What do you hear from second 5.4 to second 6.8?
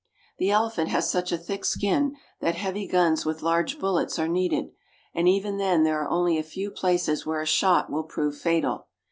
then there are only a few